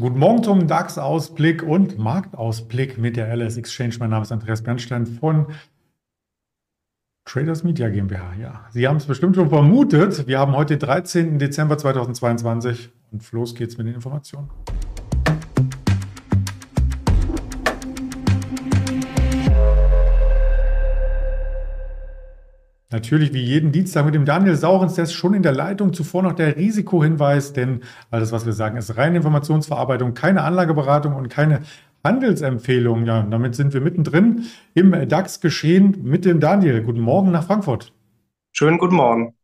Guten 0.00 0.20
Morgen 0.20 0.44
zum 0.44 0.68
DAX-Ausblick 0.68 1.64
und 1.64 1.98
Marktausblick 1.98 2.98
mit 2.98 3.16
der 3.16 3.34
LS 3.34 3.56
Exchange. 3.56 3.96
Mein 3.98 4.10
Name 4.10 4.22
ist 4.22 4.30
Andreas 4.30 4.62
Bernstein 4.62 5.06
von 5.06 5.46
Traders 7.24 7.64
Media 7.64 7.88
GmbH. 7.88 8.34
Ja, 8.40 8.66
Sie 8.70 8.86
haben 8.86 8.98
es 8.98 9.06
bestimmt 9.06 9.34
schon 9.34 9.48
vermutet. 9.48 10.28
Wir 10.28 10.38
haben 10.38 10.52
heute 10.52 10.76
13. 10.76 11.40
Dezember 11.40 11.78
2022 11.78 12.90
und 13.10 13.32
los 13.32 13.56
geht's 13.56 13.76
mit 13.76 13.88
den 13.88 13.94
Informationen. 13.96 14.48
Natürlich 22.90 23.34
wie 23.34 23.42
jeden 23.42 23.70
Dienstag 23.70 24.06
mit 24.06 24.14
dem 24.14 24.24
Daniel 24.24 24.56
Saurens, 24.56 24.94
der 24.94 25.04
ist 25.04 25.12
schon 25.12 25.34
in 25.34 25.42
der 25.42 25.52
Leitung. 25.52 25.92
Zuvor 25.92 26.22
noch 26.22 26.32
der 26.32 26.56
Risikohinweis, 26.56 27.52
denn 27.52 27.82
alles, 28.10 28.32
was 28.32 28.46
wir 28.46 28.54
sagen, 28.54 28.78
ist 28.78 28.96
reine 28.96 29.18
Informationsverarbeitung, 29.18 30.14
keine 30.14 30.42
Anlageberatung 30.42 31.14
und 31.14 31.28
keine 31.28 31.60
Handelsempfehlung. 32.02 33.04
Ja, 33.04 33.22
damit 33.22 33.54
sind 33.54 33.74
wir 33.74 33.82
mittendrin 33.82 34.46
im 34.72 34.92
DAX-Geschehen 35.06 35.98
mit 36.02 36.24
dem 36.24 36.40
Daniel. 36.40 36.82
Guten 36.82 37.00
Morgen 37.00 37.30
nach 37.30 37.44
Frankfurt. 37.44 37.92
Schönen 38.52 38.78
guten 38.78 38.96
Morgen. 38.96 39.37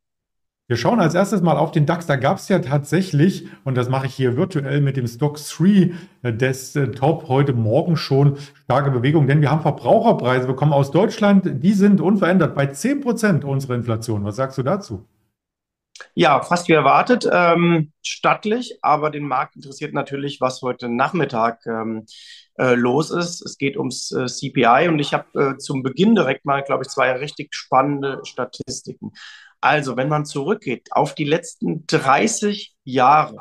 Wir 0.67 0.79
schauen 0.79 0.99
als 0.99 1.15
erstes 1.15 1.43
mal 1.43 1.59
auf 1.59 1.73
den 1.73 1.85
DAX. 1.85 2.07
Da 2.07 2.17
gab 2.17 2.39
es 2.39 2.49
ja 2.49 2.59
tatsächlich, 2.59 3.49
und 3.65 3.77
das 3.77 3.91
mache 3.91 4.07
ich 4.07 4.15
hier 4.15 4.39
virtuell 4.39 4.81
mit 4.81 4.97
dem 4.97 5.07
Stock 5.07 5.37
3 5.37 5.93
Desktop, 6.23 7.29
heute 7.29 7.53
Morgen 7.53 7.99
schon 7.99 8.39
starke 8.65 8.91
Bewegung, 8.91 9.27
denn 9.27 9.43
wir 9.43 9.51
haben 9.51 9.61
Verbraucherpreise 9.61 10.47
bekommen 10.47 10.73
aus 10.73 10.91
Deutschland. 10.91 11.63
Die 11.63 11.75
sind 11.75 12.01
unverändert 12.01 12.55
bei 12.55 12.69
10 12.69 13.03
Prozent 13.03 13.45
unserer 13.45 13.75
Inflation. 13.75 14.25
Was 14.25 14.37
sagst 14.37 14.57
du 14.57 14.63
dazu? 14.63 15.07
Ja, 16.15 16.41
fast 16.41 16.69
wie 16.69 16.73
erwartet, 16.73 17.29
ähm, 17.31 17.93
stattlich, 18.03 18.79
aber 18.81 19.11
den 19.11 19.29
Markt 19.29 19.57
interessiert 19.57 19.93
natürlich, 19.93 20.41
was 20.41 20.63
heute 20.63 20.89
Nachmittag 20.89 21.67
ähm, 21.67 22.07
äh, 22.57 22.75
los 22.75 23.11
ist. 23.11 23.45
Es 23.45 23.59
geht 23.59 23.77
ums 23.77 24.13
äh, 24.13 24.27
CPI 24.27 24.89
und 24.89 24.99
ich 24.99 25.13
habe 25.13 25.55
äh, 25.55 25.59
zum 25.59 25.83
Beginn 25.83 26.15
direkt 26.15 26.45
mal, 26.45 26.63
glaube 26.63 26.85
ich, 26.85 26.89
zwei 26.89 27.13
richtig 27.13 27.55
spannende 27.55 28.21
Statistiken. 28.25 29.13
Also, 29.65 29.97
wenn 29.97 30.11
man 30.11 30.27
zurückgeht 30.27 30.89
auf 30.91 31.15
die 31.15 31.25
letzten 31.25 31.87
30 31.87 32.77
Jahre, 32.85 33.39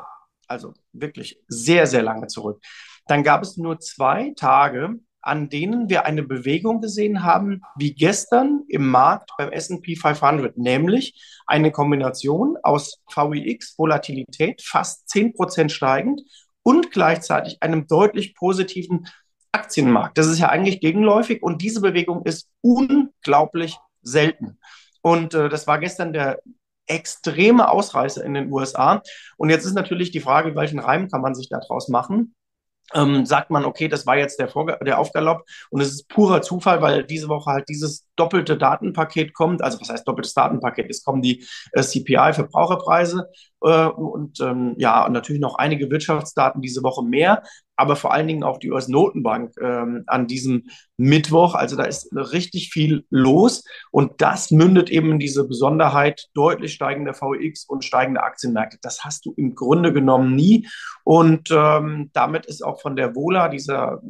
also 0.48 0.72
wirklich 0.94 1.38
sehr, 1.48 1.86
sehr 1.86 2.02
lange 2.02 2.28
zurück, 2.28 2.62
dann 3.06 3.22
gab 3.22 3.42
es 3.42 3.58
nur 3.58 3.78
zwei 3.78 4.32
Tage, 4.34 4.94
an 5.20 5.50
denen 5.50 5.90
wir 5.90 6.06
eine 6.06 6.22
Bewegung 6.22 6.80
gesehen 6.80 7.24
haben, 7.24 7.60
wie 7.76 7.92
gestern 7.92 8.62
im 8.68 8.88
Markt 8.88 9.32
beim 9.36 9.52
S&P 9.52 9.96
500, 9.96 10.56
nämlich 10.56 11.22
eine 11.46 11.70
Kombination 11.70 12.56
aus 12.62 13.02
VIX, 13.14 13.74
Volatilität, 13.76 14.62
fast 14.62 15.06
10% 15.08 15.68
steigend 15.68 16.22
und 16.62 16.90
gleichzeitig 16.90 17.58
einem 17.60 17.86
deutlich 17.86 18.34
positiven 18.34 19.08
Aktienmarkt. 19.52 20.16
Das 20.16 20.28
ist 20.28 20.38
ja 20.38 20.48
eigentlich 20.48 20.80
gegenläufig 20.80 21.42
und 21.42 21.60
diese 21.60 21.82
Bewegung 21.82 22.24
ist 22.24 22.48
unglaublich 22.62 23.76
selten. 24.00 24.58
Und 25.04 25.34
äh, 25.34 25.50
das 25.50 25.66
war 25.66 25.78
gestern 25.78 26.14
der 26.14 26.40
extreme 26.86 27.68
Ausreißer 27.70 28.24
in 28.24 28.32
den 28.32 28.50
USA. 28.50 29.02
Und 29.36 29.50
jetzt 29.50 29.66
ist 29.66 29.74
natürlich 29.74 30.12
die 30.12 30.20
Frage, 30.20 30.56
welchen 30.56 30.78
Reim 30.78 31.10
kann 31.10 31.20
man 31.20 31.34
sich 31.34 31.50
daraus 31.50 31.88
machen? 31.88 32.34
Ähm, 32.94 33.26
sagt 33.26 33.50
man, 33.50 33.66
okay, 33.66 33.88
das 33.88 34.06
war 34.06 34.16
jetzt 34.16 34.40
der, 34.40 34.50
der 34.82 34.98
Aufgalopp 34.98 35.44
und 35.70 35.82
es 35.82 35.88
ist 35.88 36.08
purer 36.08 36.40
Zufall, 36.40 36.80
weil 36.80 37.04
diese 37.04 37.28
Woche 37.28 37.50
halt 37.50 37.68
dieses 37.68 38.03
doppelte 38.16 38.56
Datenpaket 38.56 39.34
kommt. 39.34 39.62
Also 39.62 39.80
was 39.80 39.88
heißt 39.88 40.06
doppeltes 40.06 40.34
Datenpaket? 40.34 40.90
Es 40.90 41.02
kommen 41.04 41.22
die 41.22 41.44
äh, 41.72 41.82
CPI-Verbraucherpreise 41.82 43.26
äh, 43.62 43.86
und 43.86 44.40
ähm, 44.40 44.74
ja, 44.78 45.06
und 45.06 45.12
natürlich 45.12 45.40
noch 45.40 45.56
einige 45.56 45.90
Wirtschaftsdaten 45.90 46.60
diese 46.62 46.82
Woche 46.82 47.04
mehr 47.04 47.42
aber 47.76 47.96
vor 47.96 48.12
allen 48.12 48.28
Dingen 48.28 48.42
auch 48.42 48.58
die 48.58 48.70
US-Notenbank 48.70 49.52
ähm, 49.60 50.04
an 50.06 50.26
diesem 50.26 50.64
Mittwoch. 50.96 51.54
Also 51.54 51.76
da 51.76 51.84
ist 51.84 52.08
richtig 52.12 52.70
viel 52.72 53.04
los 53.10 53.64
und 53.90 54.20
das 54.20 54.50
mündet 54.50 54.90
eben 54.90 55.12
in 55.12 55.18
diese 55.18 55.46
Besonderheit 55.46 56.28
deutlich 56.34 56.72
steigender 56.74 57.14
VX 57.14 57.64
und 57.64 57.84
steigende 57.84 58.22
Aktienmärkte. 58.22 58.78
Das 58.82 59.04
hast 59.04 59.26
du 59.26 59.34
im 59.36 59.54
Grunde 59.54 59.92
genommen 59.92 60.34
nie 60.34 60.68
und 61.02 61.50
ähm, 61.50 62.10
damit 62.12 62.46
ist 62.46 62.64
auch 62.64 62.80
von 62.80 62.96
der 62.96 63.14
Vola 63.14 63.48
dieser 63.48 64.00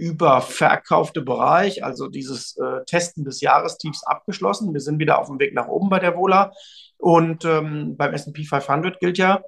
überverkaufte 0.00 1.22
Bereich, 1.22 1.84
also 1.84 2.08
dieses 2.08 2.56
äh, 2.56 2.84
Testen 2.86 3.24
des 3.24 3.40
Jahrestiefs 3.40 4.04
abgeschlossen. 4.04 4.72
Wir 4.72 4.80
sind 4.80 4.98
wieder 4.98 5.18
auf 5.18 5.28
dem 5.28 5.38
Weg 5.38 5.54
nach 5.54 5.68
oben 5.68 5.90
bei 5.90 5.98
der 5.98 6.16
Vola 6.16 6.52
und 6.96 7.44
ähm, 7.44 7.96
beim 7.96 8.14
S&P 8.14 8.44
500 8.44 8.98
gilt 9.00 9.18
ja, 9.18 9.42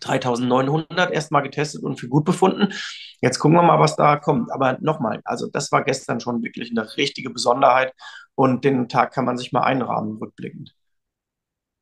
3900 0.00 1.12
erstmal 1.12 1.42
getestet 1.42 1.82
und 1.82 1.98
für 1.98 2.08
gut 2.08 2.24
befunden. 2.24 2.72
Jetzt 3.20 3.38
gucken 3.38 3.56
wir 3.56 3.62
mal, 3.62 3.78
was 3.78 3.96
da 3.96 4.16
kommt. 4.16 4.50
Aber 4.52 4.78
nochmal, 4.80 5.20
also 5.24 5.48
das 5.52 5.70
war 5.72 5.84
gestern 5.84 6.20
schon 6.20 6.42
wirklich 6.42 6.70
eine 6.70 6.96
richtige 6.96 7.30
Besonderheit 7.30 7.92
und 8.34 8.64
den 8.64 8.88
Tag 8.88 9.12
kann 9.12 9.24
man 9.24 9.38
sich 9.38 9.52
mal 9.52 9.62
einrahmen, 9.62 10.18
rückblickend. 10.18 10.74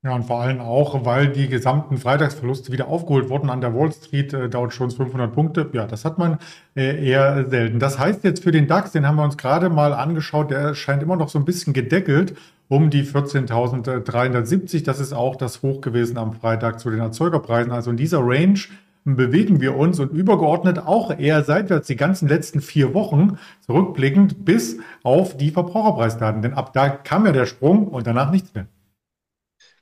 Ja, 0.02 0.14
und 0.14 0.24
vor 0.24 0.40
allem 0.40 0.60
auch, 0.60 1.04
weil 1.04 1.28
die 1.28 1.46
gesamten 1.48 1.98
Freitagsverluste 1.98 2.72
wieder 2.72 2.88
aufgeholt 2.88 3.28
wurden 3.28 3.50
an 3.50 3.60
der 3.60 3.74
Wall 3.74 3.92
Street, 3.92 4.32
äh, 4.32 4.48
dauert 4.48 4.72
schon 4.72 4.90
500 4.90 5.30
Punkte. 5.34 5.68
Ja, 5.74 5.86
das 5.86 6.06
hat 6.06 6.16
man 6.16 6.38
äh, 6.74 7.06
eher 7.06 7.46
selten. 7.50 7.78
Das 7.80 7.98
heißt 7.98 8.24
jetzt 8.24 8.42
für 8.42 8.50
den 8.50 8.66
DAX, 8.66 8.92
den 8.92 9.06
haben 9.06 9.16
wir 9.16 9.24
uns 9.24 9.36
gerade 9.36 9.68
mal 9.68 9.92
angeschaut, 9.92 10.50
der 10.50 10.74
scheint 10.74 11.02
immer 11.02 11.16
noch 11.16 11.28
so 11.28 11.38
ein 11.38 11.44
bisschen 11.44 11.74
gedeckelt 11.74 12.34
um 12.68 12.88
die 12.88 13.04
14.370. 13.04 14.84
Das 14.84 15.00
ist 15.00 15.12
auch 15.12 15.36
das 15.36 15.60
Hoch 15.60 15.82
gewesen 15.82 16.16
am 16.16 16.32
Freitag 16.32 16.80
zu 16.80 16.88
den 16.88 17.00
Erzeugerpreisen. 17.00 17.70
Also 17.70 17.90
in 17.90 17.98
dieser 17.98 18.20
Range 18.20 18.58
bewegen 19.04 19.60
wir 19.60 19.76
uns 19.76 20.00
und 20.00 20.12
übergeordnet 20.12 20.78
auch 20.78 21.18
eher 21.18 21.44
seitwärts 21.44 21.88
die 21.88 21.96
ganzen 21.96 22.26
letzten 22.26 22.62
vier 22.62 22.94
Wochen 22.94 23.38
zurückblickend 23.66 24.46
bis 24.46 24.78
auf 25.02 25.36
die 25.36 25.50
Verbraucherpreisdaten. 25.50 26.40
Denn 26.40 26.54
ab 26.54 26.72
da 26.72 26.88
kam 26.88 27.26
ja 27.26 27.32
der 27.32 27.44
Sprung 27.44 27.88
und 27.88 28.06
danach 28.06 28.30
nichts 28.30 28.54
mehr. 28.54 28.66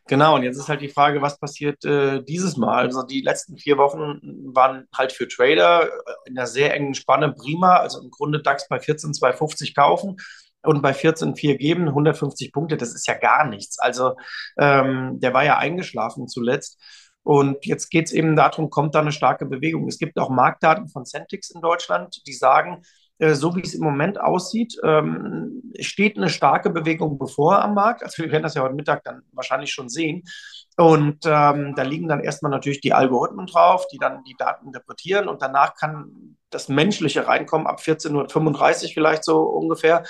Genau, 0.08 0.36
und 0.36 0.42
jetzt 0.42 0.56
ist 0.56 0.68
halt 0.70 0.80
die 0.80 0.88
Frage, 0.88 1.20
was 1.20 1.38
passiert 1.38 1.84
äh, 1.84 2.22
dieses 2.24 2.56
Mal? 2.56 2.86
Also 2.86 3.02
die 3.02 3.20
letzten 3.20 3.58
vier 3.58 3.76
Wochen 3.76 4.20
waren 4.54 4.88
halt 4.96 5.12
für 5.12 5.28
Trader 5.28 5.84
äh, 5.86 5.90
in 6.24 6.38
einer 6.38 6.46
sehr 6.46 6.74
engen 6.74 6.94
Spanne 6.94 7.34
prima. 7.34 7.76
Also 7.76 8.00
im 8.00 8.10
Grunde 8.10 8.40
DAX 8.40 8.68
bei 8.68 8.80
14,250 8.80 9.74
kaufen 9.74 10.16
und 10.62 10.80
bei 10.80 10.92
14,4 10.92 11.56
geben, 11.58 11.88
150 11.88 12.52
Punkte, 12.52 12.78
das 12.78 12.94
ist 12.94 13.06
ja 13.06 13.14
gar 13.18 13.46
nichts. 13.46 13.78
Also 13.78 14.16
ähm, 14.58 15.20
der 15.20 15.34
war 15.34 15.44
ja 15.44 15.58
eingeschlafen 15.58 16.26
zuletzt. 16.26 16.80
Und 17.22 17.66
jetzt 17.66 17.90
geht 17.90 18.06
es 18.06 18.12
eben 18.12 18.34
darum, 18.34 18.70
kommt 18.70 18.94
da 18.94 19.00
eine 19.00 19.12
starke 19.12 19.44
Bewegung. 19.44 19.86
Es 19.88 19.98
gibt 19.98 20.18
auch 20.18 20.30
Marktdaten 20.30 20.88
von 20.88 21.04
Centix 21.04 21.50
in 21.50 21.60
Deutschland, 21.60 22.22
die 22.26 22.32
sagen, 22.32 22.82
so 23.18 23.56
wie 23.56 23.62
es 23.62 23.74
im 23.74 23.82
Moment 23.82 24.20
aussieht, 24.20 24.76
ähm, 24.84 25.62
steht 25.80 26.16
eine 26.16 26.28
starke 26.28 26.70
Bewegung 26.70 27.18
bevor 27.18 27.62
am 27.62 27.74
Markt. 27.74 28.02
Also 28.04 28.22
wir 28.22 28.30
werden 28.30 28.44
das 28.44 28.54
ja 28.54 28.62
heute 28.62 28.74
Mittag 28.74 29.02
dann 29.04 29.22
wahrscheinlich 29.32 29.72
schon 29.72 29.88
sehen. 29.88 30.22
Und 30.76 31.26
ähm, 31.26 31.74
da 31.74 31.82
liegen 31.82 32.06
dann 32.06 32.20
erstmal 32.20 32.52
natürlich 32.52 32.80
die 32.80 32.92
Algorithmen 32.92 33.46
drauf, 33.46 33.86
die 33.92 33.98
dann 33.98 34.22
die 34.22 34.36
Daten 34.38 34.66
interpretieren 34.66 35.26
und 35.26 35.42
danach 35.42 35.74
kann 35.74 36.36
das 36.50 36.68
Menschliche 36.68 37.26
reinkommen 37.26 37.66
ab 37.66 37.80
14.35 37.80 38.84
Uhr 38.84 38.90
vielleicht 38.94 39.24
so 39.24 39.40
ungefähr. 39.42 40.04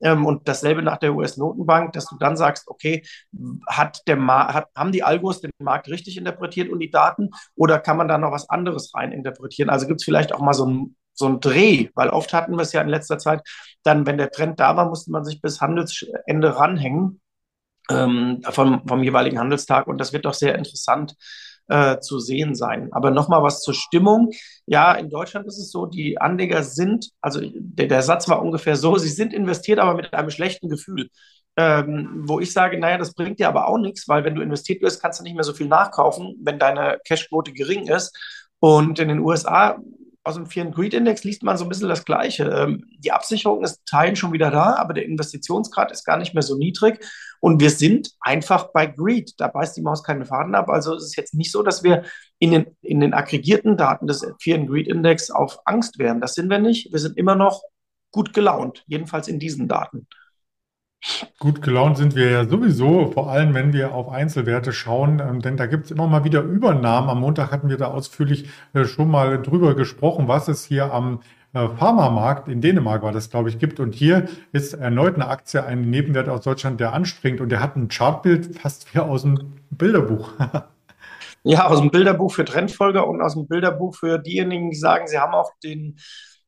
Ähm, 0.00 0.24
und 0.24 0.48
dasselbe 0.48 0.82
nach 0.82 0.96
der 0.96 1.14
US-Notenbank, 1.14 1.92
dass 1.92 2.06
du 2.06 2.16
dann 2.18 2.36
sagst, 2.36 2.68
okay, 2.68 3.02
hat 3.66 4.00
der 4.06 4.26
hat, 4.26 4.68
haben 4.74 4.92
die 4.92 5.02
Algos 5.02 5.42
den 5.42 5.50
Markt 5.58 5.88
richtig 5.88 6.16
interpretiert 6.16 6.70
und 6.70 6.80
die 6.80 6.90
Daten 6.90 7.30
oder 7.54 7.78
kann 7.78 7.98
man 7.98 8.08
da 8.08 8.16
noch 8.16 8.32
was 8.32 8.48
anderes 8.48 8.94
rein 8.94 9.12
interpretieren? 9.12 9.68
Also 9.68 9.86
gibt 9.86 10.00
es 10.00 10.04
vielleicht 10.04 10.34
auch 10.34 10.40
mal 10.40 10.54
so 10.54 10.66
ein 10.66 10.96
so 11.14 11.26
ein 11.26 11.40
Dreh, 11.40 11.88
weil 11.94 12.10
oft 12.10 12.32
hatten 12.32 12.56
wir 12.56 12.62
es 12.62 12.72
ja 12.72 12.80
in 12.82 12.88
letzter 12.88 13.18
Zeit, 13.18 13.42
dann, 13.82 14.06
wenn 14.06 14.18
der 14.18 14.30
Trend 14.30 14.60
da 14.60 14.76
war, 14.76 14.88
musste 14.88 15.10
man 15.10 15.24
sich 15.24 15.40
bis 15.40 15.60
Handelsende 15.60 16.56
ranhängen 16.56 17.20
ähm, 17.90 18.42
vom, 18.50 18.86
vom 18.86 19.02
jeweiligen 19.02 19.38
Handelstag 19.38 19.86
und 19.86 19.98
das 19.98 20.12
wird 20.12 20.24
doch 20.24 20.34
sehr 20.34 20.56
interessant 20.56 21.14
äh, 21.68 21.98
zu 22.00 22.18
sehen 22.18 22.54
sein. 22.54 22.92
Aber 22.92 23.10
nochmal 23.10 23.42
was 23.42 23.62
zur 23.62 23.74
Stimmung. 23.74 24.30
Ja, 24.66 24.92
in 24.92 25.10
Deutschland 25.10 25.46
ist 25.46 25.58
es 25.58 25.70
so, 25.70 25.86
die 25.86 26.20
Anleger 26.20 26.62
sind, 26.62 27.10
also 27.20 27.40
der, 27.42 27.86
der 27.86 28.02
Satz 28.02 28.28
war 28.28 28.42
ungefähr 28.42 28.76
so, 28.76 28.96
sie 28.98 29.08
sind 29.08 29.32
investiert, 29.32 29.78
aber 29.78 29.94
mit 29.94 30.12
einem 30.12 30.30
schlechten 30.30 30.68
Gefühl. 30.68 31.08
Ähm, 31.56 32.24
wo 32.26 32.40
ich 32.40 32.52
sage, 32.52 32.78
naja, 32.80 32.98
das 32.98 33.14
bringt 33.14 33.38
dir 33.38 33.46
aber 33.48 33.68
auch 33.68 33.78
nichts, 33.78 34.08
weil 34.08 34.24
wenn 34.24 34.34
du 34.34 34.42
investiert 34.42 34.80
bist, 34.80 35.00
kannst 35.00 35.20
du 35.20 35.24
nicht 35.24 35.36
mehr 35.36 35.44
so 35.44 35.52
viel 35.52 35.68
nachkaufen, 35.68 36.34
wenn 36.42 36.58
deine 36.58 36.98
Cashquote 37.06 37.52
gering 37.52 37.86
ist. 37.86 38.16
Und 38.58 38.98
in 38.98 39.08
den 39.08 39.20
USA 39.20 39.78
aus 40.24 40.34
dem 40.36 40.46
Fear 40.46 40.70
Greed 40.70 40.94
Index 40.94 41.22
liest 41.22 41.42
man 41.42 41.58
so 41.58 41.64
ein 41.64 41.68
bisschen 41.68 41.88
das 41.88 42.04
Gleiche. 42.04 42.44
Ähm, 42.44 42.84
die 42.98 43.12
Absicherung 43.12 43.62
ist 43.62 43.84
Teilen 43.86 44.16
schon 44.16 44.32
wieder 44.32 44.50
da, 44.50 44.76
aber 44.76 44.94
der 44.94 45.04
Investitionsgrad 45.04 45.92
ist 45.92 46.04
gar 46.04 46.16
nicht 46.16 46.32
mehr 46.32 46.42
so 46.42 46.56
niedrig. 46.56 47.04
Und 47.40 47.60
wir 47.60 47.68
sind 47.68 48.10
einfach 48.20 48.72
bei 48.72 48.86
Greed. 48.86 49.34
Da 49.36 49.48
beißt 49.48 49.76
die 49.76 49.82
Maus 49.82 50.02
keine 50.02 50.24
Faden 50.24 50.54
ab. 50.54 50.70
Also 50.70 50.94
es 50.94 51.04
ist 51.04 51.16
jetzt 51.16 51.34
nicht 51.34 51.52
so, 51.52 51.62
dass 51.62 51.84
wir 51.84 52.04
in 52.38 52.52
den, 52.52 52.66
in 52.80 53.00
den 53.00 53.12
aggregierten 53.12 53.76
Daten 53.76 54.06
des 54.06 54.26
Fear 54.40 54.64
Greed 54.64 54.88
Index 54.88 55.30
auf 55.30 55.58
Angst 55.66 55.98
wären. 55.98 56.22
Das 56.22 56.34
sind 56.34 56.48
wir 56.48 56.58
nicht. 56.58 56.90
Wir 56.90 57.00
sind 57.00 57.18
immer 57.18 57.34
noch 57.34 57.62
gut 58.10 58.32
gelaunt, 58.32 58.82
jedenfalls 58.86 59.28
in 59.28 59.38
diesen 59.38 59.68
Daten. 59.68 60.06
Gut 61.38 61.60
gelaunt 61.60 61.98
sind 61.98 62.14
wir 62.14 62.30
ja 62.30 62.46
sowieso, 62.46 63.10
vor 63.12 63.30
allem 63.30 63.52
wenn 63.52 63.72
wir 63.72 63.94
auf 63.94 64.08
Einzelwerte 64.08 64.72
schauen, 64.72 65.20
ähm, 65.20 65.40
denn 65.40 65.56
da 65.56 65.66
gibt 65.66 65.86
es 65.86 65.90
immer 65.90 66.06
mal 66.06 66.24
wieder 66.24 66.40
Übernahmen. 66.40 67.10
Am 67.10 67.20
Montag 67.20 67.52
hatten 67.52 67.68
wir 67.68 67.76
da 67.76 67.88
ausführlich 67.88 68.48
äh, 68.72 68.84
schon 68.84 69.10
mal 69.10 69.42
drüber 69.42 69.74
gesprochen, 69.74 70.28
was 70.28 70.48
es 70.48 70.64
hier 70.64 70.92
am 70.92 71.20
äh, 71.52 71.68
Pharmamarkt 71.68 72.48
in 72.48 72.60
Dänemark 72.60 73.02
war 73.02 73.12
das, 73.12 73.28
glaube 73.28 73.50
ich, 73.50 73.58
gibt. 73.58 73.80
Und 73.80 73.94
hier 73.94 74.28
ist 74.52 74.72
erneut 74.72 75.16
eine 75.16 75.28
Aktie, 75.28 75.64
ein 75.64 75.82
Nebenwert 75.90 76.28
aus 76.28 76.40
Deutschland, 76.42 76.80
der 76.80 76.94
anspringt 76.94 77.40
und 77.40 77.50
der 77.50 77.60
hat 77.60 77.76
ein 77.76 77.88
Chartbild 77.88 78.58
fast 78.58 78.94
wie 78.94 78.98
aus 78.98 79.22
dem 79.22 79.52
Bilderbuch. 79.70 80.32
ja, 81.42 81.66
aus 81.66 81.80
dem 81.80 81.90
Bilderbuch 81.90 82.32
für 82.32 82.46
Trendfolger 82.46 83.06
und 83.06 83.20
aus 83.20 83.34
dem 83.34 83.46
Bilderbuch 83.46 83.94
für 83.94 84.18
diejenigen, 84.18 84.70
die 84.70 84.76
sagen, 84.76 85.06
sie 85.06 85.18
haben 85.18 85.34
auch 85.34 85.50
den 85.62 85.98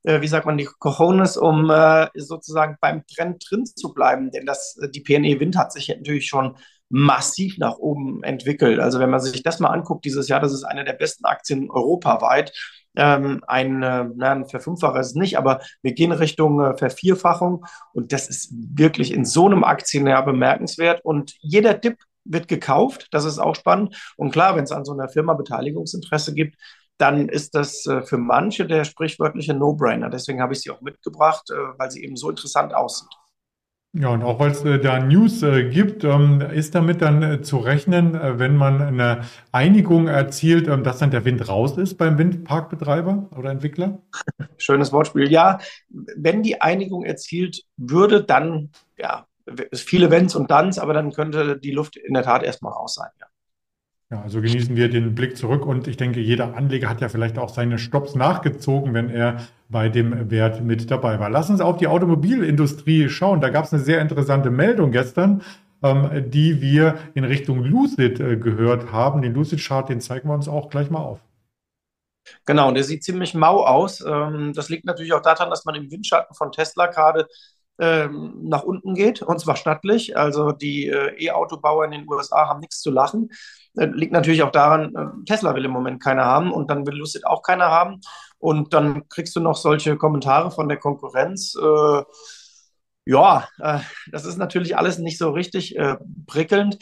wie 0.06 0.28
sagt 0.28 0.46
man, 0.46 0.56
die 0.56 0.68
Cojones, 0.78 1.36
um 1.36 1.70
äh, 1.70 2.08
sozusagen 2.14 2.76
beim 2.80 3.04
Trend 3.06 3.44
drin 3.48 3.66
zu 3.66 3.92
bleiben. 3.92 4.30
Denn 4.30 4.46
das, 4.46 4.78
äh, 4.80 4.88
die 4.88 5.00
PNE 5.00 5.40
Wind 5.40 5.56
hat 5.56 5.72
sich 5.72 5.88
natürlich 5.88 6.28
schon 6.28 6.56
massiv 6.88 7.58
nach 7.58 7.78
oben 7.78 8.22
entwickelt. 8.22 8.78
Also 8.78 9.00
wenn 9.00 9.10
man 9.10 9.20
sich 9.20 9.42
das 9.42 9.60
mal 9.60 9.70
anguckt, 9.70 10.04
dieses 10.04 10.28
Jahr, 10.28 10.40
das 10.40 10.52
ist 10.52 10.64
eine 10.64 10.84
der 10.84 10.92
besten 10.92 11.24
Aktien 11.24 11.70
europaweit. 11.70 12.52
Ähm, 12.96 13.42
ein, 13.46 13.82
äh, 13.82 14.06
ein 14.20 14.46
Verfünffacher 14.46 15.00
ist 15.00 15.08
es 15.08 15.14
nicht, 15.14 15.36
aber 15.36 15.60
wir 15.82 15.92
gehen 15.92 16.12
Richtung 16.12 16.60
äh, 16.60 16.76
Vervierfachung 16.76 17.66
und 17.92 18.12
das 18.12 18.28
ist 18.28 18.52
wirklich 18.52 19.12
in 19.12 19.24
so 19.26 19.46
einem 19.46 19.64
Aktienjahr 19.64 20.24
bemerkenswert 20.24 21.04
und 21.04 21.34
jeder 21.40 21.74
Dip 21.74 21.98
wird 22.24 22.48
gekauft, 22.48 23.08
das 23.10 23.26
ist 23.26 23.38
auch 23.38 23.54
spannend 23.54 23.96
und 24.16 24.30
klar, 24.30 24.56
wenn 24.56 24.64
es 24.64 24.72
an 24.72 24.86
so 24.86 24.92
einer 24.92 25.10
Firma 25.10 25.34
Beteiligungsinteresse 25.34 26.32
gibt, 26.32 26.56
dann 26.98 27.28
ist 27.28 27.54
das 27.54 27.86
äh, 27.86 28.02
für 28.02 28.18
manche 28.18 28.66
der 28.66 28.84
sprichwörtliche 28.84 29.54
No-Brainer. 29.54 30.10
Deswegen 30.10 30.40
habe 30.40 30.54
ich 30.54 30.60
sie 30.60 30.70
auch 30.70 30.80
mitgebracht, 30.80 31.50
äh, 31.50 31.78
weil 31.78 31.90
sie 31.90 32.02
eben 32.02 32.16
so 32.16 32.30
interessant 32.30 32.74
aussieht. 32.74 33.10
Ja, 33.98 34.08
und 34.08 34.22
auch 34.22 34.38
weil 34.38 34.50
es 34.50 34.62
äh, 34.62 34.78
da 34.78 34.98
News 35.00 35.42
äh, 35.42 35.70
gibt, 35.70 36.04
ähm, 36.04 36.42
ist 36.42 36.74
damit 36.74 37.00
dann 37.00 37.22
äh, 37.22 37.40
zu 37.40 37.56
rechnen, 37.56 38.12
wenn 38.38 38.54
man 38.54 38.82
eine 38.82 39.22
Einigung 39.52 40.06
erzielt, 40.06 40.68
ähm, 40.68 40.84
dass 40.84 40.98
dann 40.98 41.10
der 41.10 41.24
Wind 41.24 41.48
raus 41.48 41.78
ist 41.78 41.96
beim 41.96 42.18
Windparkbetreiber 42.18 43.30
oder 43.34 43.50
Entwickler? 43.50 44.02
Schönes 44.58 44.92
Wortspiel. 44.92 45.30
Ja, 45.30 45.60
wenn 45.88 46.42
die 46.42 46.60
Einigung 46.60 47.04
erzielt 47.04 47.62
würde, 47.78 48.22
dann, 48.22 48.70
ja, 48.98 49.26
viele 49.72 50.10
Wenns 50.10 50.34
und 50.34 50.50
Danns, 50.50 50.78
aber 50.78 50.92
dann 50.92 51.12
könnte 51.12 51.58
die 51.58 51.70
Luft 51.70 51.96
in 51.96 52.12
der 52.12 52.24
Tat 52.24 52.42
erstmal 52.42 52.72
raus 52.72 52.94
sein, 52.94 53.10
ja. 53.18 53.26
Ja, 54.12 54.22
also 54.22 54.40
genießen 54.40 54.76
wir 54.76 54.88
den 54.88 55.16
Blick 55.16 55.36
zurück 55.36 55.66
und 55.66 55.88
ich 55.88 55.96
denke, 55.96 56.20
jeder 56.20 56.56
Anleger 56.56 56.88
hat 56.88 57.00
ja 57.00 57.08
vielleicht 57.08 57.38
auch 57.38 57.48
seine 57.48 57.76
Stops 57.76 58.14
nachgezogen, 58.14 58.94
wenn 58.94 59.10
er 59.10 59.38
bei 59.68 59.88
dem 59.88 60.30
Wert 60.30 60.62
mit 60.62 60.88
dabei 60.92 61.18
war. 61.18 61.28
Lass 61.28 61.50
uns 61.50 61.60
auf 61.60 61.76
die 61.76 61.88
Automobilindustrie 61.88 63.08
schauen. 63.08 63.40
Da 63.40 63.48
gab 63.48 63.64
es 63.64 63.72
eine 63.72 63.82
sehr 63.82 64.00
interessante 64.00 64.50
Meldung 64.50 64.92
gestern, 64.92 65.42
ähm, 65.82 66.30
die 66.30 66.60
wir 66.60 66.98
in 67.14 67.24
Richtung 67.24 67.64
Lucid 67.64 68.20
äh, 68.20 68.36
gehört 68.36 68.92
haben. 68.92 69.22
Den 69.22 69.34
Lucid-Chart, 69.34 69.88
den 69.88 70.00
zeigen 70.00 70.28
wir 70.28 70.34
uns 70.34 70.46
auch 70.46 70.70
gleich 70.70 70.88
mal 70.88 71.00
auf. 71.00 71.18
Genau, 72.44 72.68
und 72.68 72.74
der 72.74 72.84
sieht 72.84 73.02
ziemlich 73.02 73.34
mau 73.34 73.64
aus. 73.64 74.00
Ähm, 74.00 74.52
das 74.54 74.68
liegt 74.68 74.84
natürlich 74.84 75.14
auch 75.14 75.22
daran, 75.22 75.50
dass 75.50 75.64
man 75.64 75.74
im 75.74 75.90
Windschatten 75.90 76.34
von 76.36 76.52
Tesla 76.52 76.86
gerade 76.86 77.26
ähm, 77.78 78.34
nach 78.42 78.62
unten 78.62 78.94
geht, 78.94 79.22
und 79.22 79.38
zwar 79.38 79.56
stattlich. 79.56 80.16
Also 80.16 80.52
die 80.52 80.88
äh, 80.88 81.14
E-Autobauer 81.24 81.84
in 81.84 81.90
den 81.90 82.08
USA 82.08 82.48
haben 82.48 82.60
nichts 82.60 82.80
zu 82.80 82.90
lachen. 82.90 83.30
Äh, 83.76 83.86
liegt 83.86 84.12
natürlich 84.12 84.42
auch 84.42 84.50
daran, 84.50 84.94
äh, 84.94 85.24
Tesla 85.26 85.54
will 85.54 85.64
im 85.64 85.70
Moment 85.70 86.02
keiner 86.02 86.24
haben 86.24 86.52
und 86.52 86.70
dann 86.70 86.86
will 86.86 86.94
Lucid 86.94 87.26
auch 87.26 87.42
keiner 87.42 87.66
haben. 87.66 88.00
Und 88.38 88.74
dann 88.74 89.08
kriegst 89.08 89.36
du 89.36 89.40
noch 89.40 89.56
solche 89.56 89.96
Kommentare 89.96 90.50
von 90.50 90.68
der 90.68 90.78
Konkurrenz. 90.78 91.54
Äh, 91.54 92.02
ja, 93.04 93.48
äh, 93.58 93.80
das 94.10 94.24
ist 94.24 94.36
natürlich 94.36 94.76
alles 94.76 94.98
nicht 94.98 95.18
so 95.18 95.30
richtig 95.30 95.76
äh, 95.76 95.96
prickelnd. 96.26 96.78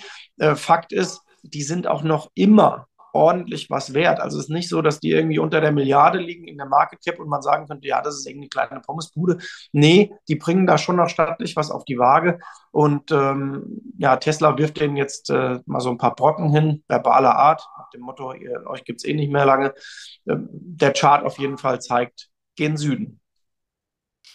Fakt 0.57 0.93
ist, 0.93 1.21
die 1.43 1.63
sind 1.63 1.87
auch 1.87 2.03
noch 2.03 2.31
immer 2.35 2.89
ordentlich 3.15 3.71
was 3.71 3.95
wert. 3.95 4.21
Also 4.21 4.39
es 4.39 4.45
ist 4.45 4.51
nicht 4.51 4.69
so, 4.69 4.83
dass 4.83 5.01
die 5.01 5.11
irgendwie 5.11 5.39
unter 5.39 5.61
der 5.61 5.73
Milliarde 5.73 6.19
liegen 6.19 6.47
in 6.47 6.57
der 6.57 6.67
Market 6.67 7.05
Cap 7.05 7.19
und 7.19 7.29
man 7.29 7.43
sagen 7.43 7.67
könnte, 7.67 7.87
ja, 7.87 8.03
das 8.03 8.17
ist 8.17 8.27
irgendwie 8.27 8.51
eine 8.53 8.67
kleine 8.67 8.83
Pommesbude. 8.83 9.39
Nee, 9.73 10.13
die 10.29 10.37
bringen 10.37 10.67
da 10.67 10.79
schon 10.79 10.97
noch 10.97 11.09
stattlich 11.09 11.57
was 11.57 11.71
auf 11.71 11.85
die 11.85 11.99
Waage. 11.99 12.39
Und 12.73 13.13
ähm, 13.13 13.81
ja, 13.99 14.17
Tesla 14.17 14.59
wirft 14.59 14.81
denen 14.81 14.97
jetzt 14.97 15.31
äh, 15.31 15.61
mal 15.67 15.81
so 15.81 15.91
ein 15.91 15.99
paar 15.99 16.15
Brocken 16.15 16.51
hin, 16.51 16.83
verbaler 16.89 17.37
Art, 17.37 17.67
nach 17.79 17.91
dem 17.91 18.03
Motto, 18.03 18.33
ihr, 18.33 18.65
euch 18.67 18.85
gibt 18.85 19.01
es 19.01 19.05
eh 19.05 19.15
nicht 19.15 19.33
mehr 19.33 19.47
lange. 19.47 19.75
Ähm, 20.29 20.49
der 20.51 20.93
Chart 20.93 21.25
auf 21.25 21.39
jeden 21.39 21.59
Fall 21.59 21.81
zeigt, 21.81 22.29
gen 22.57 22.77
Süden. 22.77 23.21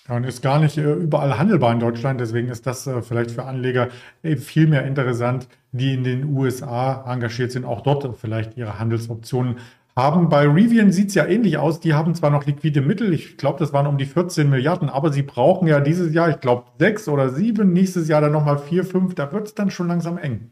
Ja, 0.09 0.15
und 0.15 0.23
ist 0.23 0.41
gar 0.41 0.59
nicht 0.59 0.77
äh, 0.77 0.93
überall 0.93 1.37
handelbar 1.37 1.71
in 1.71 1.79
Deutschland. 1.79 2.19
Deswegen 2.19 2.49
ist 2.49 2.65
das 2.65 2.87
äh, 2.87 3.01
vielleicht 3.01 3.31
für 3.31 3.43
Anleger 3.43 3.89
viel 4.37 4.67
mehr 4.67 4.85
interessant, 4.85 5.47
die 5.71 5.93
in 5.93 6.03
den 6.03 6.35
USA 6.35 7.05
engagiert 7.07 7.51
sind, 7.51 7.63
auch 7.63 7.81
dort 7.81 8.17
vielleicht 8.17 8.57
ihre 8.57 8.79
Handelsoptionen 8.79 9.57
haben. 9.95 10.29
Bei 10.29 10.47
Rivian 10.47 10.91
sieht 10.91 11.09
es 11.09 11.15
ja 11.15 11.25
ähnlich 11.25 11.57
aus. 11.57 11.79
Die 11.79 11.93
haben 11.93 12.15
zwar 12.15 12.31
noch 12.31 12.45
liquide 12.45 12.81
Mittel, 12.81 13.13
ich 13.13 13.37
glaube, 13.37 13.59
das 13.59 13.71
waren 13.71 13.85
um 13.85 13.97
die 13.97 14.05
14 14.05 14.49
Milliarden, 14.49 14.89
aber 14.89 15.11
sie 15.11 15.21
brauchen 15.23 15.67
ja 15.67 15.79
dieses 15.79 16.13
Jahr, 16.13 16.29
ich 16.29 16.39
glaube, 16.39 16.63
sechs 16.79 17.07
oder 17.07 17.29
sieben, 17.29 17.73
nächstes 17.73 18.07
Jahr 18.07 18.21
dann 18.21 18.31
nochmal 18.31 18.57
vier, 18.57 18.85
fünf. 18.85 19.13
Da 19.15 19.31
wird 19.31 19.47
es 19.47 19.55
dann 19.55 19.69
schon 19.69 19.87
langsam 19.87 20.17
eng. 20.17 20.51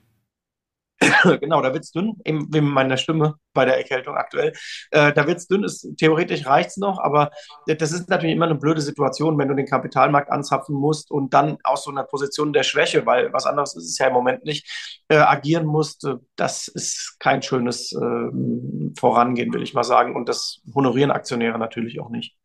genau, 1.42 1.62
da 1.62 1.74
wird 1.74 1.84
es 1.84 1.92
dünn, 1.92 2.16
eben 2.26 2.48
wie 2.54 2.62
meiner 2.62 2.98
Stimme 2.98 3.36
bei 3.54 3.66
der 3.66 3.78
Erkältung 3.78 4.16
aktuell. 4.16 4.54
Äh, 4.92 5.14
da 5.14 5.28
wird 5.28 5.38
es 5.38 5.48
dünn, 5.48 5.64
ist, 5.64 5.88
theoretisch 5.98 6.46
reicht 6.46 6.70
es 6.70 6.78
noch, 6.78 7.00
aber 7.00 7.32
das 7.66 7.92
ist 7.92 8.10
natürlich 8.10 8.36
immer 8.36 8.46
eine 8.46 8.56
blöde 8.56 8.82
Situation, 8.82 9.38
wenn 9.38 9.48
du 9.48 9.56
den 9.56 9.66
Kapitalmarkt 9.66 10.32
anzapfen 10.32 10.76
musst 10.76 11.12
und 11.12 11.34
dann 11.34 11.58
aus 11.64 11.84
so 11.84 11.92
einer 11.92 12.04
Position 12.04 12.54
der 12.54 12.64
Schwäche, 12.64 13.06
weil 13.06 13.34
was 13.34 13.46
anderes 13.46 13.76
ist 13.76 13.90
es 13.90 13.98
ja 13.98 14.08
im 14.08 14.14
Moment 14.14 14.46
nicht, 14.46 15.02
äh, 15.10 15.18
agieren 15.18 15.66
musst. 15.66 16.08
Das 16.36 16.68
ist 16.68 17.18
kein 17.20 17.42
schönes 17.42 17.92
äh, 17.94 18.96
Vorangehen, 19.00 19.54
will 19.54 19.64
ich 19.64 19.74
mal 19.74 19.84
sagen. 19.84 20.16
Und 20.16 20.30
das 20.30 20.62
honorieren 20.74 21.12
Aktionäre 21.12 21.58
natürlich 21.58 22.00
auch 22.00 22.10
nicht. 22.10 22.36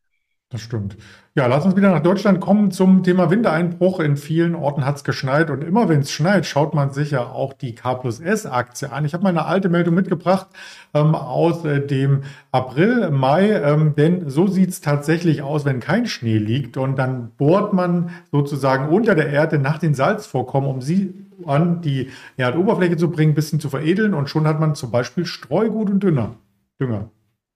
Das 0.53 0.61
stimmt. 0.61 0.97
Ja, 1.33 1.47
lass 1.47 1.65
uns 1.65 1.75
wieder 1.75 1.89
nach 1.89 2.03
Deutschland 2.03 2.39
kommen 2.39 2.69
zum 2.69 3.01
Thema 3.01 3.31
Wintereinbruch. 3.31 3.99
In 3.99 4.17
vielen 4.17 4.53
Orten 4.53 4.85
hat 4.85 4.97
es 4.97 5.03
geschneit 5.03 5.49
und 5.49 5.63
immer 5.63 5.89
wenn 5.89 6.01
es 6.01 6.11
schneit, 6.11 6.45
schaut 6.45 6.75
man 6.75 6.91
sich 6.91 7.09
ja 7.09 7.25
auch 7.25 7.53
die 7.53 7.73
K 7.73 7.95
plus 7.95 8.19
S 8.19 8.45
Aktie 8.45 8.91
an. 8.91 9.03
Ich 9.03 9.15
habe 9.15 9.23
mal 9.23 9.31
eine 9.31 9.47
alte 9.47 9.69
Meldung 9.69 9.95
mitgebracht 9.95 10.45
ähm, 10.93 11.15
aus 11.15 11.65
äh, 11.65 11.83
dem 11.83 12.21
April, 12.51 13.09
Mai, 13.09 13.49
ähm, 13.49 13.95
denn 13.95 14.29
so 14.29 14.45
sieht 14.45 14.69
es 14.69 14.81
tatsächlich 14.81 15.41
aus, 15.41 15.65
wenn 15.65 15.79
kein 15.79 16.05
Schnee 16.05 16.37
liegt 16.37 16.77
und 16.77 16.99
dann 16.99 17.31
bohrt 17.35 17.73
man 17.73 18.11
sozusagen 18.31 18.89
unter 18.89 19.15
der 19.15 19.29
Erde 19.29 19.57
nach 19.57 19.79
den 19.79 19.95
Salzvorkommen, 19.95 20.69
um 20.69 20.81
sie 20.81 21.15
an 21.47 21.81
die 21.81 22.11
Erdoberfläche 22.37 22.95
zu 22.95 23.09
bringen, 23.09 23.31
ein 23.31 23.35
bisschen 23.35 23.59
zu 23.59 23.69
veredeln 23.69 24.13
und 24.13 24.29
schon 24.29 24.45
hat 24.45 24.59
man 24.59 24.75
zum 24.75 24.91
Beispiel 24.91 25.25
Streugut 25.25 25.89
und 25.89 26.03
Dünger. 26.03 26.35
Dünger. 26.79 27.09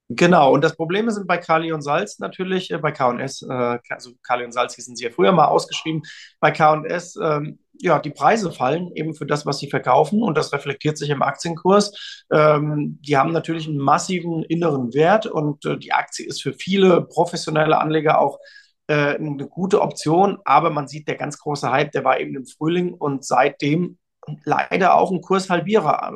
Genau, 0.10 0.54
und 0.54 0.64
das 0.64 0.76
Problem 0.78 1.10
ist 1.10 1.22
bei 1.28 1.38
Kali 1.38 1.74
und 1.74 1.82
Salz 1.82 2.20
natürlich, 2.20 2.72
äh, 2.72 2.78
bei 2.78 2.94
K&S, 2.94 3.42
äh, 3.42 3.78
also 3.90 4.12
Kali 4.24 4.46
und 4.46 4.54
Salz 4.54 4.76
hießen 4.76 4.96
sie 4.96 5.04
ja 5.04 5.10
früher 5.10 5.34
mal 5.34 5.48
ausgeschrieben, 5.48 6.04
bei 6.40 6.52
K&S, 6.52 7.18
ähm, 7.22 7.60
ja, 7.74 8.00
die 8.00 8.12
Preise 8.12 8.52
fallen 8.52 8.92
eben 8.96 9.14
für 9.16 9.26
das, 9.26 9.46
was 9.46 9.60
sie 9.60 9.70
verkaufen 9.70 10.24
und 10.24 10.38
das 10.38 10.54
reflektiert 10.54 10.98
sich 10.98 11.10
im 11.10 11.22
Aktienkurs. 11.22 12.26
Ähm, 12.32 13.00
die 13.02 13.18
haben 13.18 13.34
natürlich 13.34 13.68
einen 13.68 13.80
massiven 13.80 14.44
inneren 14.44 14.94
Wert 14.94 15.26
und 15.26 15.66
äh, 15.66 15.78
die 15.78 15.92
Aktie 15.92 16.26
ist 16.26 16.42
für 16.42 16.54
viele 16.54 17.02
professionelle 17.02 17.78
Anleger 17.78 18.20
auch 18.22 18.40
äh, 18.88 19.16
eine 19.16 19.48
gute 19.48 19.82
Option, 19.82 20.38
aber 20.46 20.70
man 20.70 20.88
sieht, 20.88 21.10
der 21.10 21.16
ganz 21.16 21.38
große 21.38 21.70
Hype, 21.70 21.92
der 21.92 22.06
war 22.06 22.20
eben 22.20 22.36
im 22.36 22.46
Frühling 22.46 22.94
und 22.94 23.26
seitdem 23.26 23.98
leider 24.44 24.96
auch 24.96 25.12
ein 25.12 25.22
Kurshalbierer. 25.22 26.14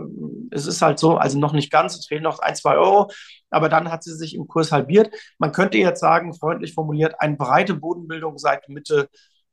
Es 0.51 0.65
ist 0.65 0.81
halt 0.81 0.99
so, 0.99 1.17
also 1.17 1.39
noch 1.39 1.53
nicht 1.53 1.71
ganz, 1.71 1.97
es 1.97 2.07
fehlen 2.07 2.23
noch 2.23 2.39
ein, 2.39 2.55
zwei 2.55 2.75
Euro, 2.77 3.11
aber 3.49 3.69
dann 3.69 3.91
hat 3.91 4.03
sie 4.03 4.15
sich 4.15 4.35
im 4.35 4.47
Kurs 4.47 4.71
halbiert. 4.71 5.13
Man 5.37 5.51
könnte 5.51 5.77
jetzt 5.77 5.99
sagen, 5.99 6.33
freundlich 6.33 6.73
formuliert, 6.73 7.15
eine 7.19 7.35
breite 7.37 7.75
Bodenbildung 7.75 8.37
seit 8.37 8.67
Mitte 8.69 9.09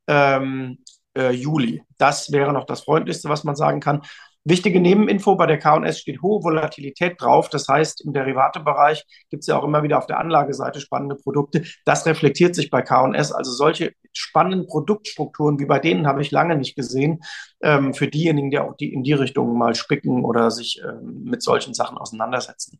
ähm, 0.07 0.79
äh, 1.17 1.31
Juli. 1.31 1.83
Das 1.97 2.31
wäre 2.31 2.53
noch 2.53 2.65
das 2.65 2.81
Freundlichste, 2.83 3.29
was 3.29 3.43
man 3.43 3.55
sagen 3.55 3.79
kann. 3.79 4.01
Wichtige 4.45 4.79
Nebeninfo, 4.79 5.35
bei 5.35 5.45
der 5.45 5.59
K&S 5.59 5.99
steht 5.99 6.21
hohe 6.21 6.43
Volatilität 6.43 7.21
drauf. 7.21 7.49
Das 7.49 7.67
heißt, 7.67 8.05
im 8.05 8.13
Derivatebereich 8.13 9.05
gibt 9.29 9.41
es 9.41 9.47
ja 9.47 9.59
auch 9.59 9.65
immer 9.65 9.83
wieder 9.83 9.97
auf 9.97 10.07
der 10.07 10.19
Anlageseite 10.19 10.79
spannende 10.79 11.15
Produkte. 11.15 11.63
Das 11.85 12.05
reflektiert 12.05 12.55
sich 12.55 12.69
bei 12.69 12.81
K&S. 12.81 13.31
Also 13.33 13.51
solche 13.51 13.91
spannenden 14.13 14.65
Produktstrukturen 14.65 15.59
wie 15.59 15.65
bei 15.65 15.79
denen 15.79 16.07
habe 16.07 16.21
ich 16.21 16.31
lange 16.31 16.55
nicht 16.55 16.75
gesehen. 16.75 17.19
Ähm, 17.61 17.93
für 17.93 18.07
diejenigen, 18.07 18.49
die 18.49 18.59
auch 18.59 18.75
die 18.77 18.93
in 18.93 19.03
die 19.03 19.13
Richtung 19.13 19.57
mal 19.57 19.75
spicken 19.75 20.23
oder 20.23 20.51
sich 20.51 20.81
ähm, 20.87 21.23
mit 21.25 21.43
solchen 21.43 21.73
Sachen 21.73 21.97
auseinandersetzen. 21.97 22.79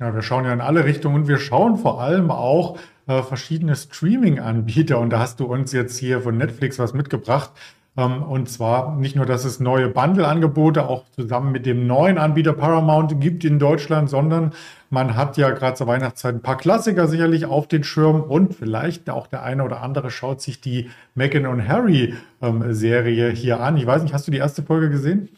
Ja, 0.00 0.14
wir 0.14 0.22
schauen 0.22 0.46
ja 0.46 0.52
in 0.54 0.62
alle 0.62 0.86
Richtungen 0.86 1.14
und 1.14 1.28
wir 1.28 1.36
schauen 1.36 1.76
vor 1.76 2.00
allem 2.00 2.30
auch 2.30 2.78
äh, 3.06 3.22
verschiedene 3.22 3.76
Streaming-Anbieter. 3.76 4.98
Und 4.98 5.10
da 5.10 5.18
hast 5.18 5.40
du 5.40 5.44
uns 5.44 5.72
jetzt 5.72 5.98
hier 5.98 6.22
von 6.22 6.38
Netflix 6.38 6.78
was 6.78 6.94
mitgebracht. 6.94 7.50
Ähm, 7.96 8.22
und 8.22 8.48
zwar 8.48 8.96
nicht 8.96 9.16
nur, 9.16 9.26
dass 9.26 9.44
es 9.44 9.60
neue 9.60 9.88
Bundle-Angebote 9.88 10.88
auch 10.88 11.04
zusammen 11.10 11.52
mit 11.52 11.66
dem 11.66 11.86
neuen 11.86 12.18
Anbieter 12.18 12.52
Paramount 12.52 13.20
gibt 13.20 13.44
in 13.44 13.58
Deutschland, 13.58 14.08
sondern 14.08 14.52
man 14.90 15.16
hat 15.16 15.36
ja 15.36 15.50
gerade 15.50 15.74
zur 15.74 15.86
Weihnachtszeit 15.86 16.34
ein 16.34 16.42
paar 16.42 16.56
Klassiker 16.56 17.06
sicherlich 17.06 17.46
auf 17.46 17.68
den 17.68 17.84
Schirm 17.84 18.22
und 18.22 18.54
vielleicht 18.54 19.10
auch 19.10 19.26
der 19.26 19.42
eine 19.42 19.64
oder 19.64 19.82
andere 19.82 20.10
schaut 20.10 20.40
sich 20.40 20.60
die 20.60 20.90
Meghan 21.14 21.46
und 21.46 21.66
Harry 21.68 22.14
ähm, 22.42 22.72
Serie 22.72 23.30
hier 23.30 23.60
an. 23.60 23.76
Ich 23.76 23.86
weiß 23.86 24.02
nicht, 24.02 24.14
hast 24.14 24.26
du 24.26 24.32
die 24.32 24.38
erste 24.38 24.62
Folge 24.62 24.90
gesehen? 24.90 25.28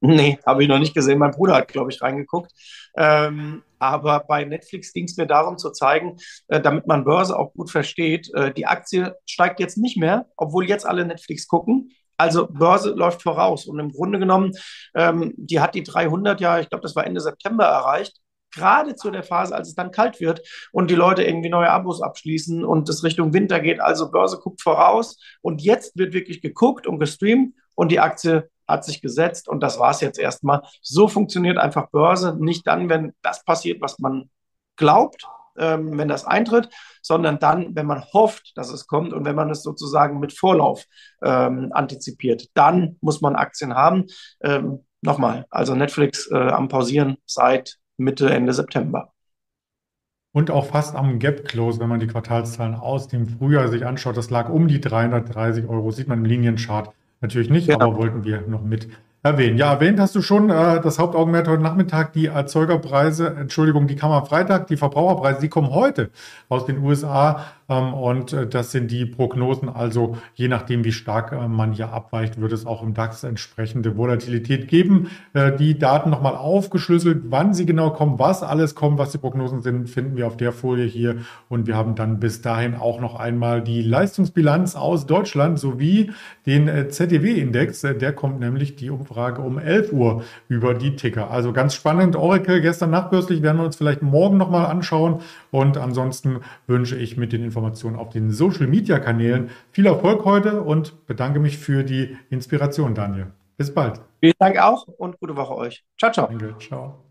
Nee, 0.00 0.38
habe 0.46 0.62
ich 0.62 0.68
noch 0.68 0.78
nicht 0.78 0.94
gesehen. 0.94 1.18
Mein 1.18 1.32
Bruder 1.32 1.56
hat, 1.56 1.68
glaube 1.68 1.90
ich, 1.90 2.00
reingeguckt. 2.00 2.52
Ähm, 2.96 3.62
aber 3.80 4.20
bei 4.20 4.44
Netflix 4.44 4.92
ging 4.92 5.04
es 5.04 5.16
mir 5.16 5.26
darum 5.26 5.58
zu 5.58 5.70
zeigen, 5.70 6.16
äh, 6.48 6.60
damit 6.60 6.86
man 6.86 7.04
Börse 7.04 7.36
auch 7.36 7.52
gut 7.52 7.70
versteht, 7.70 8.32
äh, 8.34 8.52
die 8.52 8.66
Aktie 8.66 9.16
steigt 9.26 9.58
jetzt 9.60 9.76
nicht 9.76 9.96
mehr, 9.96 10.26
obwohl 10.36 10.68
jetzt 10.68 10.86
alle 10.86 11.04
Netflix 11.04 11.48
gucken. 11.48 11.90
Also 12.16 12.46
Börse 12.48 12.90
läuft 12.90 13.22
voraus. 13.22 13.66
Und 13.66 13.78
im 13.80 13.90
Grunde 13.90 14.18
genommen, 14.20 14.52
ähm, 14.94 15.34
die 15.36 15.60
hat 15.60 15.74
die 15.74 15.82
300 15.82 16.40
ja, 16.40 16.60
ich 16.60 16.68
glaube, 16.68 16.82
das 16.82 16.94
war 16.96 17.06
Ende 17.06 17.20
September 17.20 17.64
erreicht. 17.64 18.18
Gerade 18.52 18.94
zu 18.94 19.10
der 19.10 19.24
Phase, 19.24 19.54
als 19.54 19.68
es 19.68 19.74
dann 19.74 19.90
kalt 19.90 20.20
wird 20.20 20.40
und 20.72 20.90
die 20.90 20.94
Leute 20.94 21.22
irgendwie 21.22 21.50
neue 21.50 21.70
Abos 21.70 22.02
abschließen 22.02 22.64
und 22.64 22.88
es 22.88 23.04
Richtung 23.04 23.34
Winter 23.34 23.60
geht. 23.60 23.80
Also 23.80 24.10
Börse 24.10 24.38
guckt 24.38 24.62
voraus. 24.62 25.18
Und 25.42 25.60
jetzt 25.60 25.96
wird 25.98 26.14
wirklich 26.14 26.40
geguckt 26.40 26.86
und 26.86 26.98
gestreamt 26.98 27.54
und 27.74 27.92
die 27.92 28.00
Aktie 28.00 28.48
hat 28.68 28.84
sich 28.84 29.00
gesetzt 29.00 29.48
und 29.48 29.60
das 29.60 29.78
war 29.78 29.90
es 29.90 30.00
jetzt 30.00 30.18
erstmal. 30.18 30.62
So 30.82 31.08
funktioniert 31.08 31.58
einfach 31.58 31.90
Börse. 31.90 32.36
Nicht 32.38 32.66
dann, 32.66 32.88
wenn 32.88 33.14
das 33.22 33.44
passiert, 33.44 33.80
was 33.80 33.98
man 33.98 34.30
glaubt, 34.76 35.26
ähm, 35.58 35.98
wenn 35.98 36.08
das 36.08 36.24
eintritt, 36.24 36.68
sondern 37.02 37.38
dann, 37.38 37.74
wenn 37.74 37.86
man 37.86 38.04
hofft, 38.12 38.52
dass 38.56 38.70
es 38.70 38.86
kommt 38.86 39.12
und 39.12 39.24
wenn 39.24 39.34
man 39.34 39.50
es 39.50 39.62
sozusagen 39.62 40.20
mit 40.20 40.32
Vorlauf 40.32 40.84
ähm, 41.22 41.70
antizipiert. 41.72 42.46
Dann 42.54 42.96
muss 43.00 43.20
man 43.20 43.36
Aktien 43.36 43.74
haben. 43.74 44.06
Ähm, 44.42 44.84
nochmal, 45.02 45.46
also 45.50 45.74
Netflix 45.74 46.30
äh, 46.30 46.36
am 46.36 46.68
Pausieren 46.68 47.16
seit 47.26 47.78
Mitte, 47.96 48.30
Ende 48.30 48.52
September. 48.52 49.12
Und 50.32 50.50
auch 50.50 50.66
fast 50.66 50.94
am 50.94 51.18
Gap-Close, 51.18 51.80
wenn 51.80 51.88
man 51.88 52.00
die 52.00 52.06
Quartalszahlen 52.06 52.74
aus 52.74 53.08
dem 53.08 53.26
Frühjahr 53.26 53.68
sich 53.68 53.84
anschaut, 53.84 54.16
das 54.16 54.30
lag 54.30 54.50
um 54.50 54.68
die 54.68 54.80
330 54.80 55.66
Euro, 55.66 55.90
sieht 55.90 56.06
man 56.06 56.18
im 56.18 56.24
Linienchart. 56.24 56.92
Natürlich 57.20 57.50
nicht, 57.50 57.68
ja. 57.68 57.74
aber 57.80 57.96
wollten 57.96 58.24
wir 58.24 58.42
noch 58.42 58.62
mit 58.62 58.88
erwähnen. 59.22 59.58
Ja, 59.58 59.72
erwähnt 59.72 59.98
hast 59.98 60.14
du 60.14 60.22
schon, 60.22 60.50
äh, 60.50 60.80
das 60.80 60.98
Hauptaugenmerk 60.98 61.48
heute 61.48 61.62
Nachmittag, 61.62 62.12
die 62.12 62.26
Erzeugerpreise, 62.26 63.34
Entschuldigung, 63.34 63.86
die 63.86 63.96
kam 63.96 64.12
am 64.12 64.26
Freitag, 64.26 64.68
die 64.68 64.76
Verbraucherpreise, 64.76 65.40
die 65.40 65.48
kommen 65.48 65.70
heute 65.70 66.10
aus 66.48 66.66
den 66.66 66.78
USA. 66.78 67.44
Ähm, 67.68 67.92
und 67.94 68.32
äh, 68.32 68.46
das 68.46 68.70
sind 68.72 68.90
die 68.90 69.06
Prognosen. 69.06 69.68
Also 69.68 70.16
je 70.34 70.48
nachdem, 70.48 70.84
wie 70.84 70.92
stark 70.92 71.32
äh, 71.32 71.48
man 71.48 71.72
hier 71.72 71.92
abweicht, 71.92 72.40
wird 72.40 72.52
es 72.52 72.66
auch 72.66 72.82
im 72.82 72.94
DAX 72.94 73.24
entsprechende 73.24 73.96
Volatilität 73.96 74.68
geben. 74.68 75.10
Äh, 75.34 75.56
die 75.56 75.78
Daten 75.78 76.10
nochmal 76.10 76.34
aufgeschlüsselt, 76.34 77.24
wann 77.28 77.54
sie 77.54 77.66
genau 77.66 77.90
kommen, 77.90 78.18
was 78.18 78.42
alles 78.42 78.74
kommt, 78.74 78.98
was 78.98 79.12
die 79.12 79.18
Prognosen 79.18 79.60
sind, 79.60 79.88
finden 79.90 80.16
wir 80.16 80.26
auf 80.26 80.36
der 80.36 80.52
Folie 80.52 80.86
hier. 80.86 81.18
Und 81.48 81.66
wir 81.66 81.76
haben 81.76 81.94
dann 81.94 82.20
bis 82.20 82.40
dahin 82.40 82.74
auch 82.74 83.00
noch 83.00 83.16
einmal 83.16 83.62
die 83.62 83.82
Leistungsbilanz 83.82 84.76
aus 84.76 85.06
Deutschland 85.06 85.58
sowie 85.58 86.12
den 86.46 86.90
ZDW-Index. 86.90 87.82
Der 87.82 88.12
kommt 88.12 88.40
nämlich 88.40 88.76
die 88.76 88.90
Umfrage 89.08 89.42
um 89.42 89.58
11 89.58 89.92
Uhr 89.92 90.24
über 90.48 90.74
die 90.74 90.96
Ticker. 90.96 91.30
Also 91.30 91.52
ganz 91.52 91.74
spannend. 91.74 92.16
Oracle 92.16 92.60
gestern 92.60 92.90
nachbörslich 92.90 93.42
werden 93.42 93.58
wir 93.58 93.64
uns 93.64 93.76
vielleicht 93.76 94.02
morgen 94.02 94.36
nochmal 94.36 94.66
anschauen. 94.66 95.20
Und 95.50 95.78
ansonsten 95.78 96.40
wünsche 96.66 96.96
ich 96.96 97.16
mit 97.16 97.32
den 97.32 97.42
Informationen 97.42 97.96
auf 97.96 98.10
den 98.10 98.30
Social-Media-Kanälen 98.30 99.50
viel 99.70 99.86
Erfolg 99.86 100.24
heute 100.24 100.62
und 100.62 101.06
bedanke 101.06 101.40
mich 101.40 101.58
für 101.58 101.84
die 101.84 102.16
Inspiration, 102.30 102.94
Daniel. 102.94 103.28
Bis 103.56 103.72
bald. 103.74 104.00
Vielen 104.20 104.34
Dank 104.38 104.58
auch 104.58 104.86
und 104.86 105.18
gute 105.18 105.36
Woche 105.36 105.56
euch. 105.56 105.84
Ciao, 105.98 106.12
ciao. 106.12 106.26
Danke, 106.28 106.54
ciao. 106.58 107.07